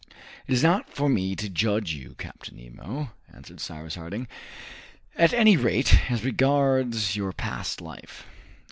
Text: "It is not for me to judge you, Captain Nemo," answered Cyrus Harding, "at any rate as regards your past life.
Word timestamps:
"It 0.47 0.53
is 0.53 0.63
not 0.63 0.89
for 0.89 1.07
me 1.09 1.35
to 1.35 1.47
judge 1.47 1.93
you, 1.93 2.15
Captain 2.17 2.57
Nemo," 2.57 3.11
answered 3.31 3.59
Cyrus 3.59 3.93
Harding, 3.93 4.27
"at 5.15 5.31
any 5.31 5.55
rate 5.55 6.09
as 6.09 6.25
regards 6.25 7.15
your 7.15 7.33
past 7.33 7.81
life. 7.81 8.25